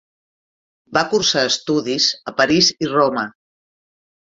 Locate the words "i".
2.87-2.91